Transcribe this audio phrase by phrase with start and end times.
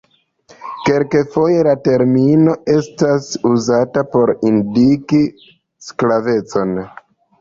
[0.87, 5.21] Kelkfoje la termino estas uzata por indiki
[5.91, 6.75] sklavecon.